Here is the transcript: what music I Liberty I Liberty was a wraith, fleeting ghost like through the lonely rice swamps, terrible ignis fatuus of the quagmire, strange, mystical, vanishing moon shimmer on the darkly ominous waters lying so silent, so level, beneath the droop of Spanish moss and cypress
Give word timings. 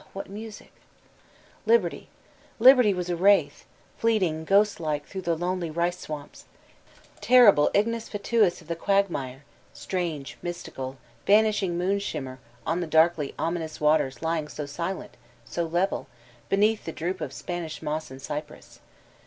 what 0.13 0.27
music 0.31 0.71
I 0.73 1.69
Liberty 1.69 2.09
I 2.59 2.63
Liberty 2.63 2.91
was 2.91 3.07
a 3.11 3.15
wraith, 3.15 3.65
fleeting 3.99 4.45
ghost 4.45 4.79
like 4.79 5.05
through 5.05 5.21
the 5.21 5.37
lonely 5.37 5.69
rice 5.69 5.99
swamps, 5.99 6.45
terrible 7.19 7.69
ignis 7.75 8.09
fatuus 8.09 8.61
of 8.63 8.67
the 8.67 8.75
quagmire, 8.75 9.43
strange, 9.73 10.37
mystical, 10.41 10.97
vanishing 11.27 11.77
moon 11.77 11.99
shimmer 11.99 12.39
on 12.65 12.79
the 12.79 12.87
darkly 12.87 13.35
ominous 13.37 13.79
waters 13.79 14.23
lying 14.23 14.47
so 14.47 14.65
silent, 14.65 15.17
so 15.45 15.65
level, 15.67 16.07
beneath 16.49 16.85
the 16.85 16.91
droop 16.91 17.21
of 17.21 17.31
Spanish 17.31 17.83
moss 17.83 18.09
and 18.09 18.23
cypress 18.23 18.79